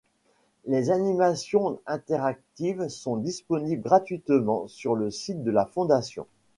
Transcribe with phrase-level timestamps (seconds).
[0.65, 6.25] Les animations interactives sont disponibles gratuitement sur le site de la Fondation.